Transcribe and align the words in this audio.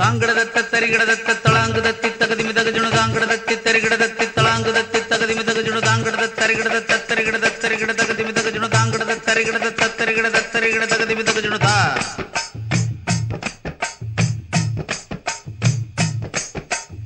தாங்கிடதத்த 0.00 0.58
தரிகிடதத்த 0.72 1.30
தளாங்குதத்தி 1.44 2.08
தகதி 2.20 2.42
மிதகஜுணு 2.48 2.90
தாங்கிடதத்தி 2.96 3.54
தரிகிடதத்தி 3.66 4.26
தளாங்குதத்தி 4.36 5.00
தகதி 5.10 5.34
மிதகஜுணு 5.38 5.80
தாங்கிடத 5.88 6.28
தரிகிடதத்த 6.40 6.98
தரிகிடத 7.10 7.50
தரிகிட 7.64 7.90
தகதி 8.00 8.24
தாங்கிடத 8.76 9.18
தரிகிடதத்த 9.28 9.88
தரிகிடத 9.98 10.38
தரிகிட 10.52 11.58
தா 11.66 11.76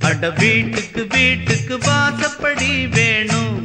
அட 0.09 0.29
வீட்டுக்கு 0.41 1.01
வீட்டுக்கு 1.15 1.77
வாசப்படி 1.87 2.71
வேணும். 2.97 3.57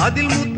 அதில் 0.06 0.30
முத்து 0.30 0.55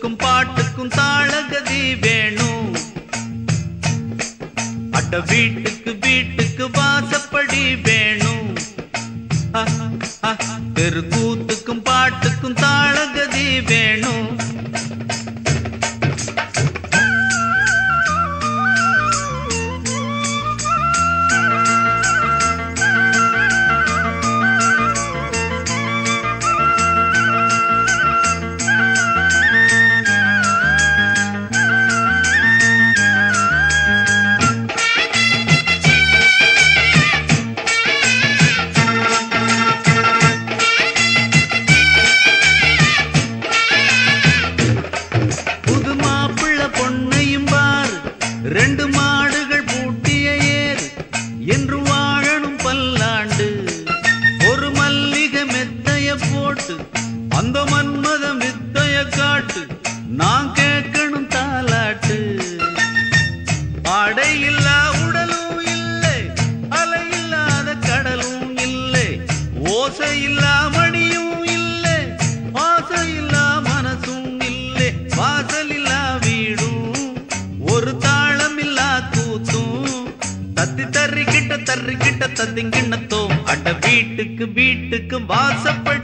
தெருக்கூத்துக்கும் 0.00 0.16
பாட்டுக்கும் 0.16 0.88
தாளகதி 0.88 2.00
வேணும். 2.00 2.74
அட 4.90 5.20
வீட்டுக்கு 5.20 5.96
வீட்டுக்கு 6.00 6.68
வாசப்படி 6.68 7.82
வேணும். 7.82 8.56
தெருக்கூத்துக்கும் 10.74 11.82
பாட்டுக்கும் 11.84 12.54
தாளகதி 12.54 13.64
வேணும். 13.64 14.28
தத்திங்கிண்ணத்தோ 83.02 83.20
அட 83.44 83.72
வீட்டுக்கு 83.84 84.44
வீட்டுக்கு 84.50 85.16
வாசப்படி 85.26 85.99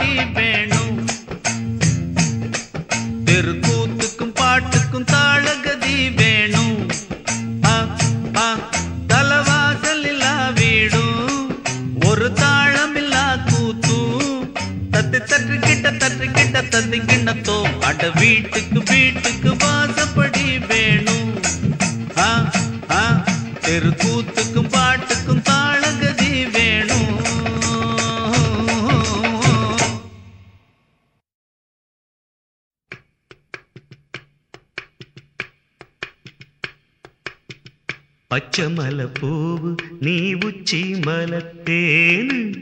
பச்சமல 38.46 39.06
பூவு 39.20 39.76
நீ 40.00 40.34
உச்சி 40.34 40.94
மலத்தேனு? 41.06 42.54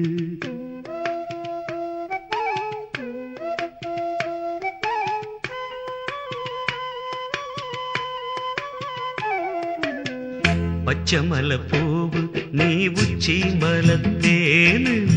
பச்சமல 10.85 11.59
பூவு 11.71 12.31
நீ 12.51 12.87
உச்சி 12.87 13.43
மலத்தேனு? 13.61 15.07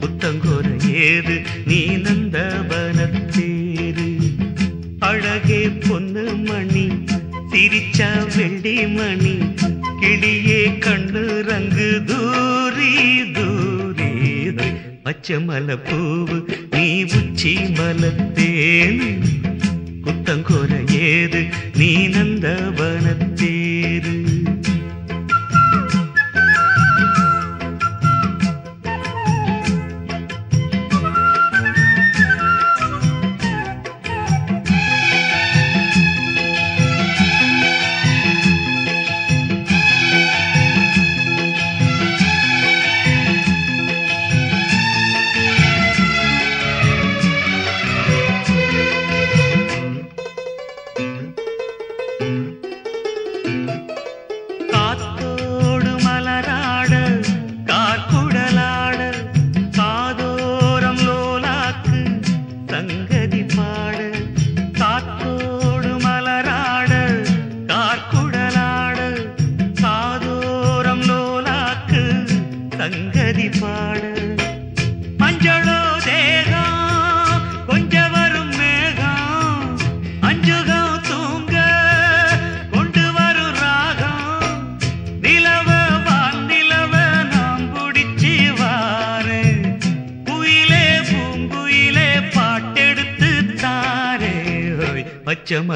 புத்தங்கொர 0.00 0.76
ஏது 1.04 1.42
நீ 1.66 1.96
நந்தவன 1.96 2.87
அழகே 5.68 5.88
பொண்ணு 5.88 6.22
மணி 6.46 6.84
சிரிச்சா 7.50 8.08
வெள்ளி 8.34 8.74
மணி 8.94 9.34
கிளியே 10.00 10.60
கண்ணு 10.84 11.22
ரங்கு 11.48 11.88
தூரி 12.10 12.92
தூரி 13.36 14.08
பச்சை 15.04 15.36
பச்சமல 15.38 15.76
பூவு 15.88 16.36
நீ 16.72 16.86
உச்சி 17.18 17.52
மலத்தேன். 17.76 19.02
குத்தங்கோர 20.04 20.70
ஏது 21.04 21.42
நீ 21.78 21.90
நந்த 22.08 22.46
நந்தவனத்தேரு 22.56 23.67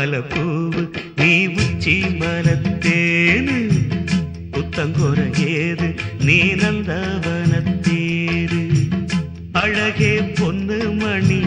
மாலப்பூவு 0.02 0.80
நீ 1.18 1.28
உச்சி 1.54 1.92
மலத்தேனு 2.20 3.56
புத்தங்குற 4.54 5.18
ஏது 5.56 5.88
நீ 6.26 6.38
நந்தவனத்தேரு 6.60 8.62
அழகே 9.60 10.10
பொண்ணு 10.38 10.78
மணி 11.02 11.38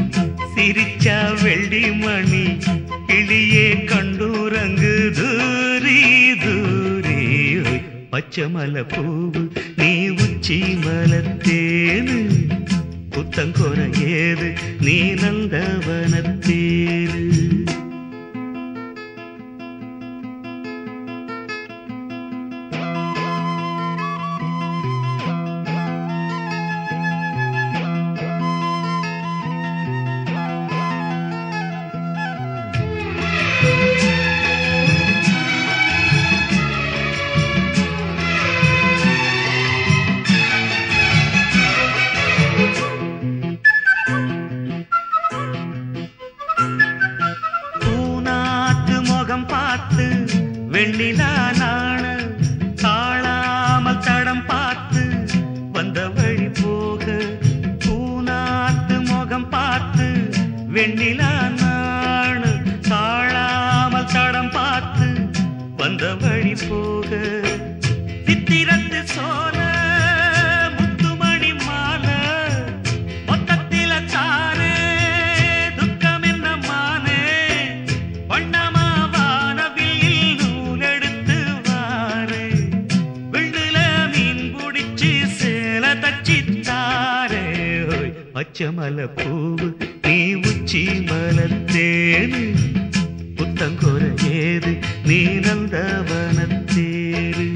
சிரிச்சா 0.54 1.18
வெள்ளி 1.44 1.84
மணி 2.04 2.44
கிளியே 3.10 3.68
கண்டூரங்கு 3.92 4.94
தூரி 5.20 6.00
தூரி. 6.46 7.20
பச்சமல 8.14 8.86
பூவு 8.96 9.44
நீ 9.82 9.92
உச்சி 10.20 10.60
மலத்தேனு 10.86 12.18
புத்தங்கொர 13.16 13.78
ஏது 14.16 14.50
நீ 14.82 14.98
நந்தவனத்தேரு 15.24 17.22
பச்சமல 88.58 89.06
பூவு 89.16 89.66
நீ 90.04 90.20
உச்சி 90.42 90.82
மலத்தேனு 91.08 92.40
புத்தங்குர 93.38 94.04
ஏது 94.42 94.72
நீ 95.08 95.18
நந்தவனத்தேரு 95.46 97.48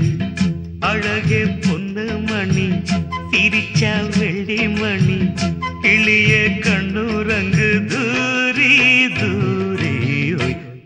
அழகே 0.90 1.42
பொண்ணு 1.64 2.06
மணி 2.28 2.68
சிரிச்சால் 3.32 4.12
வெள்ளி 4.18 4.60
மணி 4.76 5.18
கிளிய 5.86 6.34
கண்ணூரங்கு 6.66 7.70
தூரி 7.94 8.70
தூரி 9.20 9.96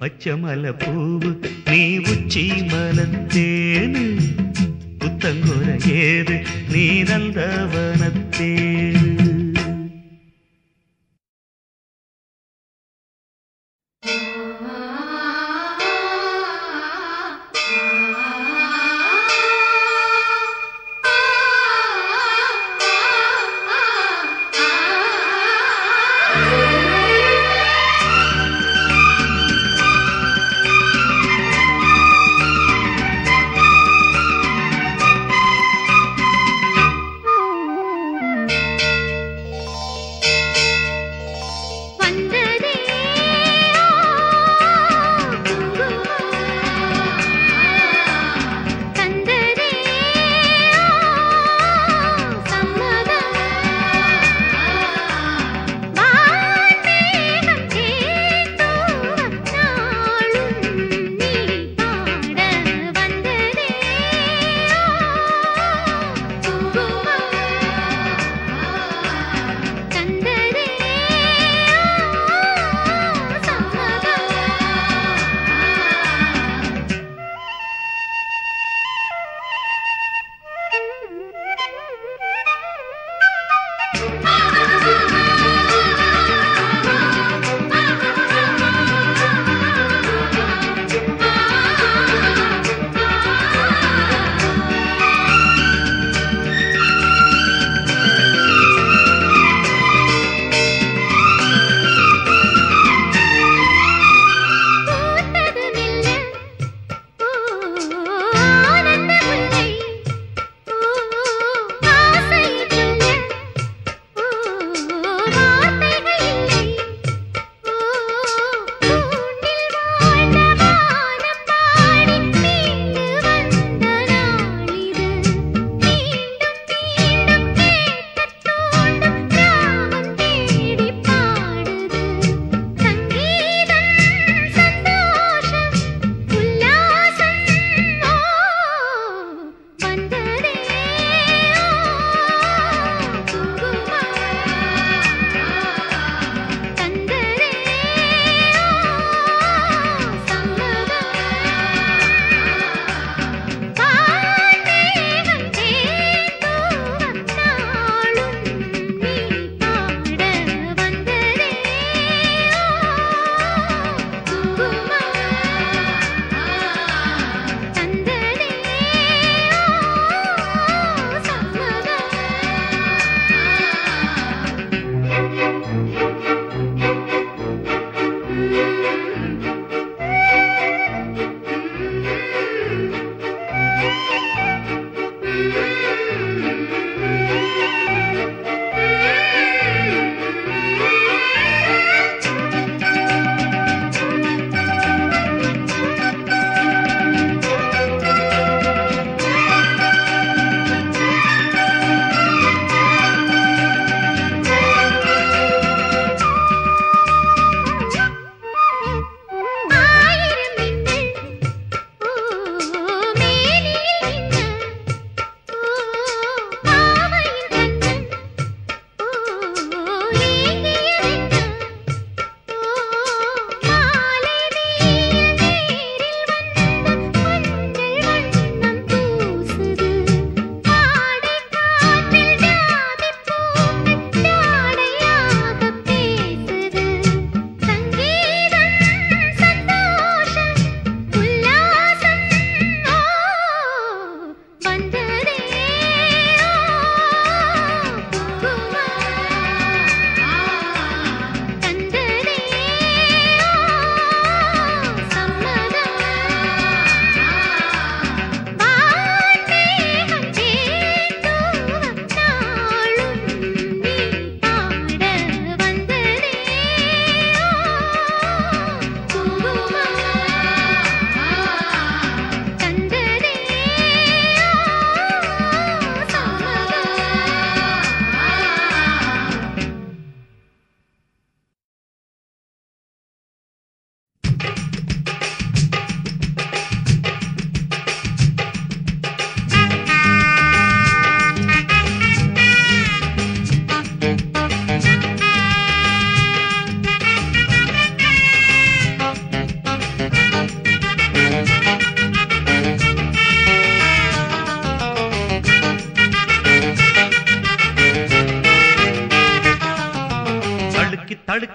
பச்சமல 0.01 0.73
பூவு 0.83 1.31
நீ 1.71 1.81
உச்சி 2.05 2.45
மல 2.71 2.92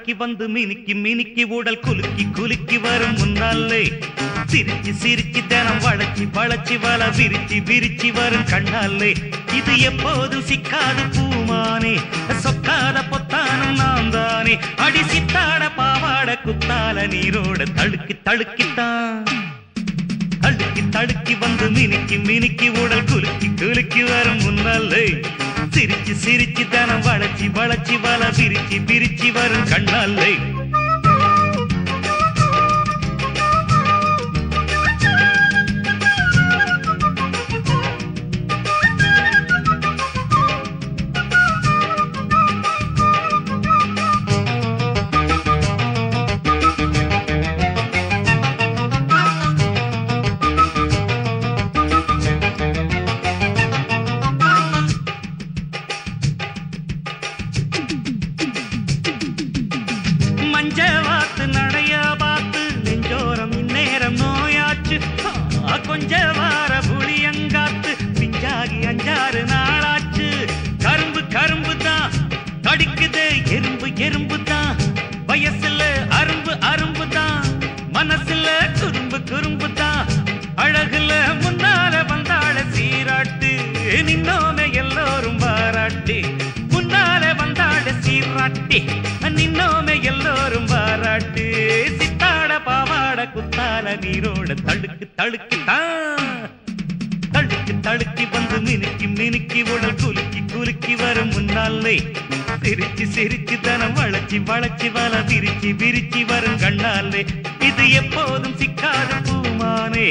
தடுக்கி 0.08 0.24
வந்து 0.24 0.46
மினுக்கி 0.48 0.94
மினுக்கி 1.04 1.42
உடல் 1.44 1.80
குலுக்கி 1.80 2.24
குலுக்கி 2.36 2.78
வரும் 2.78 3.16
முன்னாலே. 3.16 3.82
சிரிச்சு 4.52 4.92
சிரிச்சு 5.02 5.40
தினம் 5.50 5.82
வளச்சி 5.84 6.24
வளச்சி 6.36 6.76
வள 6.80 7.08
விரிச்சு 7.18 7.58
விரிச்சு 7.68 8.08
வரும் 8.12 8.46
கண்ணாலே. 8.52 9.10
இது 9.58 9.74
எப்போதும் 9.80 10.46
சிக்காது 10.50 11.04
பூமானே. 11.16 11.94
சொக்காத 12.44 13.04
பொத்தானும் 13.10 13.76
நான் 13.76 14.10
தானே 14.10 14.56
அடி 14.76 15.02
சித்தாட 15.12 15.68
பாவாட 15.76 16.38
குத்தால 16.46 17.06
நீரோட 17.14 17.60
தழுக்கி 17.76 18.16
தழுக்கித்தான். 18.24 19.47
தடுக்கி 20.48 20.82
தடுக்கி 20.90 21.34
வந்து 21.34 21.66
மினுக்கி 21.68 22.16
மினுக்கி 22.18 22.68
உடல் 22.82 23.04
குலுக்கி 23.04 23.48
குலுக்கி 23.60 24.02
வரும் 24.02 24.40
முன்னாலே 24.42 25.02
சிரிச்சு 25.70 26.14
சிரிச்சு 26.24 26.64
தனம் 26.68 27.02
வளர்ச்சி 27.02 27.46
வளர்ச்சி 27.48 27.96
வள 27.96 28.22
விரிச்சு 28.38 28.78
விரிச்சு 28.86 29.28
வரும் 29.32 29.66
கண்ணாலே 29.70 30.32
குத்தால 94.10 94.26
நீரோட 94.26 94.52
தடுக்கு 94.60 95.06
தடுக்கு 95.16 95.56
தான் 95.64 96.46
தடுக்கி 97.86 98.24
வந்து 98.32 98.58
மினுக்கி 98.66 99.06
மினுக்கி 99.18 99.60
உடல் 99.72 99.96
குலுக்கி 100.00 100.40
குலுக்கி 100.52 100.94
வரும் 100.96 101.32
முன்னாலே 101.34 101.94
சிரிச்சு 102.62 103.04
சிரிச்சு 103.14 103.56
தனம் 103.60 103.94
வளச்சி 103.98 104.38
வளச்சி 104.48 104.88
வள 104.90 105.12
விரிச்சு 105.28 105.70
விரிச்சு 105.82 106.22
வரும் 106.26 106.58
கண்ணாலே 106.62 107.22
இது 107.68 107.84
எப்போதும் 108.00 108.56
சிக்காத 108.60 109.10
பூமானே. 109.26 110.06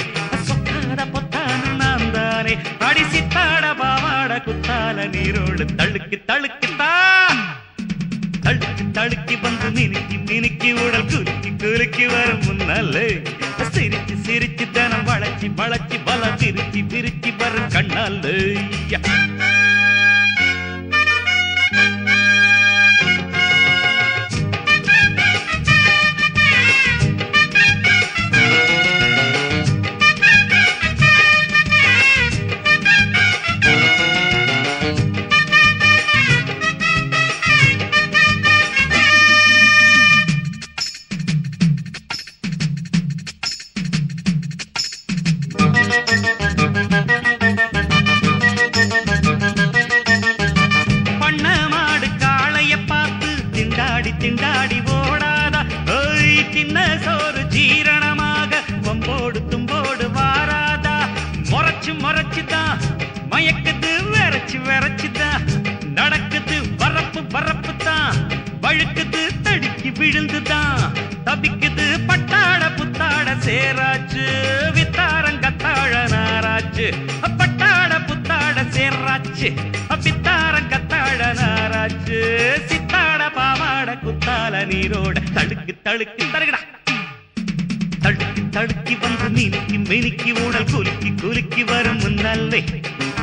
சொக்காத 0.48 1.02
பொத்தான 1.14 1.62
நான் 1.82 2.08
தானே. 2.12 2.54
அடி 2.88 3.04
சித்தாட 3.14 3.66
பாவாட 3.82 4.34
குத்தால 4.46 5.08
நீரோடு 5.08 5.66
தழுக்கு 5.80 6.20
தழுக்கு 6.30 6.70
தான் 6.76 7.42
தடுக்கி 8.46 8.86
தழுக்கி 8.92 9.36
வந்து 9.42 9.70
மினுக்கி 9.78 10.18
மினுக்கி 10.30 10.72
உடல் 10.84 11.08
குலுக்கி 11.12 11.52
குலுக்கி 11.64 12.06
வரும் 12.08 12.46
முன்னாலே 12.48 13.08
சிரிச்சு 13.78 14.16
சிரிச்சு 14.26 14.66
தனம் 14.72 15.06
வளைச்சி 15.08 15.48
வளைச்சி 15.60 15.98
பல 16.06 16.30
பிரிச்சு 16.40 16.82
பிரிச்சு 16.92 17.32
வரும் 17.38 17.70
கண்ணால் 17.70 18.20
திண்டாடி 54.20 54.80
ஓடாதா? 54.86 55.62
ஓய் 55.90 56.50
தின்ன 56.50 56.98
சோறு 57.04 57.44
ஜீரணமாக 57.44 58.62
கொம்போடு 58.82 59.40
தும்போடு 59.50 60.06
வாராதா? 60.12 60.96
முறைச்சு 61.52 61.92
முறைச்சுதான் 62.00 62.67
குத்தால 84.88 85.04
நீரோட 85.04 85.22
தடுக்கு 85.36 85.74
தடுக்கு. 85.84 86.24
தருகடா 86.34 86.60
தடுக்கி 88.02 88.42
தடுக்கி 88.52 88.96
வந்து 88.96 89.28
மினுக்கி 89.30 89.78
மினுக்கி 89.90 90.32
உடல் 90.44 90.68
குலுக்கி 90.72 91.10
குலுக்கி 91.22 91.64
வரும் 91.64 92.00
முன்னாலே 92.00 92.62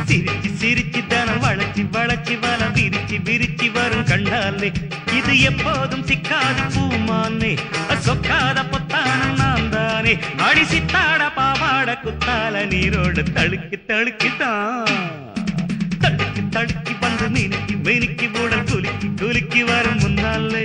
சிரிச்சு 0.09 0.50
சிரிச்சு 0.61 1.00
தனம் 1.06 1.42
வளைச்சி 1.42 1.83
வளைச்சி 1.94 2.35
வள 2.40 2.61
விரிச்சு 2.76 3.16
விரிச்சு 3.28 3.68
வரும் 3.73 4.04
கண்ணாலே. 4.04 4.71
இது 5.18 5.40
எப்போதும் 5.40 6.04
சிக்காது 6.06 6.64
பூமானே. 6.75 7.52
சொக்காத 8.06 8.59
பொத்தானம் 8.73 9.37
நான் 9.37 9.71
தானே. 9.71 10.14
அடி 10.37 10.64
சித்தாட 10.64 11.23
பாவாட 11.38 11.97
குத்தால 12.04 12.66
நீரோடு 12.66 13.25
தழுக்கி 13.37 13.78
தழுக்கி 13.88 14.30
தான். 14.37 14.87
தடுக்கி 16.02 16.42
தடுக்கி 16.50 16.93
வந்து 17.14 17.28
மினுக்கி 17.35 17.75
மினுக்கி 17.87 18.26
உடல் 18.42 18.64
குலுக்கி 18.64 19.09
குலுக்கி 19.21 19.62
வரும் 19.65 19.99
முன்னாலே. 19.99 20.65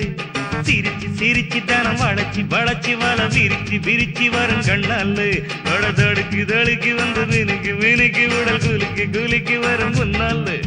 சிரிச்சு 0.67 1.07
சிரிச்சு 1.19 1.59
தனம் 1.65 1.99
வளைச்சி 2.01 2.41
வளைச்சி 2.53 2.93
வள 2.97 3.19
விரிச்சு 3.35 3.77
விரிச்சு 3.87 4.29
வரும் 4.29 4.63
கண்ணாலே. 4.69 5.29
அட 5.73 5.91
தடுக்கி 5.91 6.41
தடுக்கி 6.45 6.91
வந்து 6.93 7.23
மினுக்கு 7.25 7.73
மினுக்கு 7.83 8.25
உடல் 8.39 8.61
குலுக்கி 8.65 9.05
குலுக்கி 9.17 9.57
வரும் 9.57 9.95
முன்னாலே. 9.95 10.59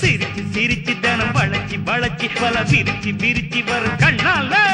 சிரிச்சு 0.00 0.42
சிரிச்சு 0.54 0.94
தனம் 1.00 1.34
வளைச்சி 1.34 1.78
வளைச்சி 1.90 2.28
வள 2.40 2.62
விரிச்சு 2.72 3.12
விரிச்சு 3.24 3.62
வரும் 3.64 3.98
கண்ணாலே. 4.04 4.64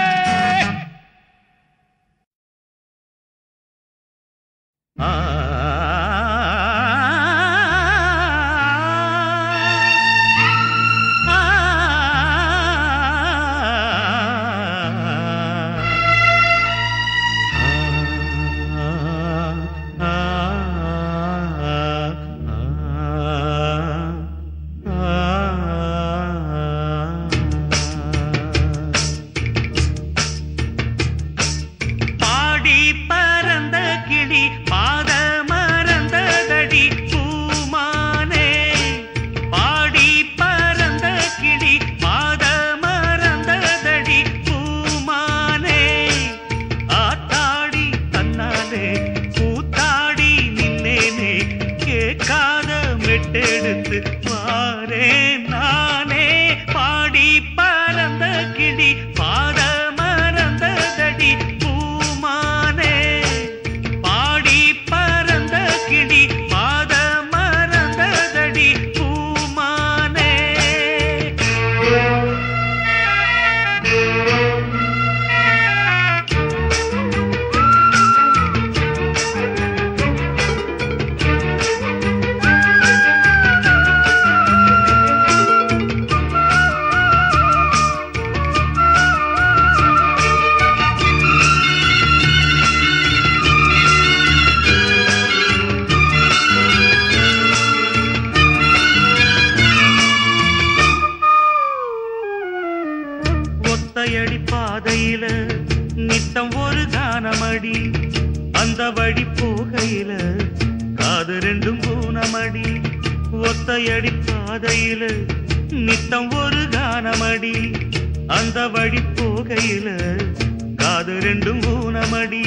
அது 121.01 121.21
ரெண்டும் 121.21 121.61
ஊனமடி. 121.63 122.45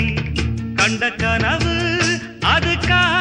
கண்ட 0.76 1.10
கனவு 1.12 1.76
அது 2.46 2.74
கா 2.88 3.13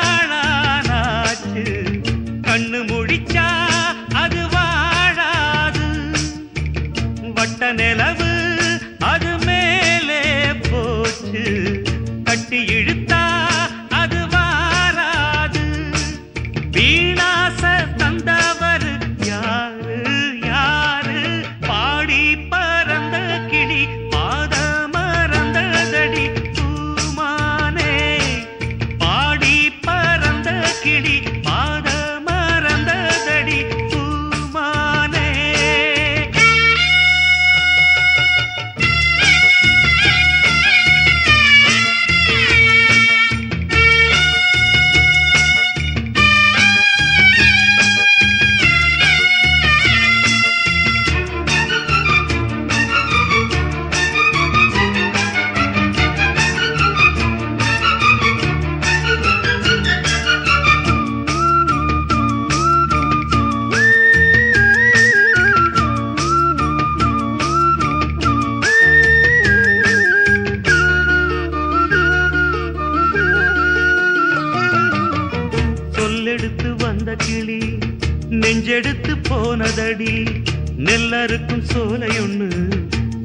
நெஞ்செடுத்து 78.42 79.16
போனதடி. 79.28 80.42
நெல்லறுக்கும் 80.76 81.62
சோலையொன்னு 81.74 82.50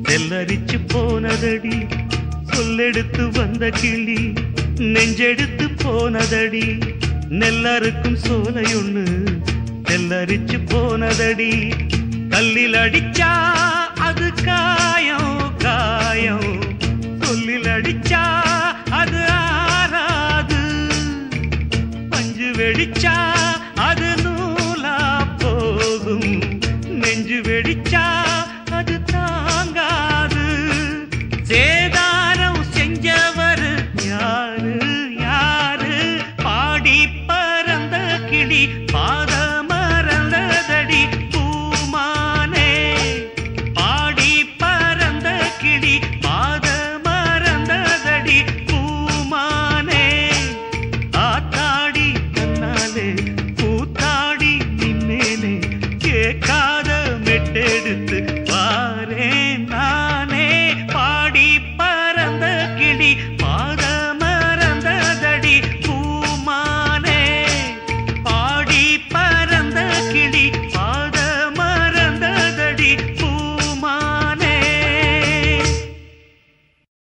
நெல்லரிச்சு 0.03 0.79
போனதடி. 0.87 1.89
சொல்லெடுத்து 2.53 3.31
வந்த 3.31 3.69
கிளி 3.69 4.33
நெஞ்செடுத்து 4.77 5.69
போனதடி. 5.83 6.95
நெல்லறுக்கும் 7.29 8.17
சோலையொன்னு 8.27 9.05
நெல்லரிச்சு 9.83 10.59
போனதடி. 10.69 11.73
கல்லில் 12.29 12.73
அடிச்சா 12.73 13.33
அது 13.99 14.33
காயம் 14.43 15.51
காயம். 15.57 16.56